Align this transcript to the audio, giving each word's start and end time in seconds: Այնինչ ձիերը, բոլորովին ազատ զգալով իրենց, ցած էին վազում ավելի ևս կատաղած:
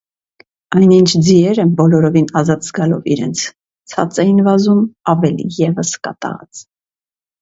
Այնինչ 0.77 1.09
ձիերը, 1.27 1.65
բոլորովին 1.81 2.25
ազատ 2.41 2.65
զգալով 2.69 3.05
իրենց, 3.17 3.43
ցած 3.93 4.19
էին 4.25 4.43
վազում 4.49 4.83
ավելի 5.15 5.49
ևս 5.63 5.93
կատաղած: 6.09 6.65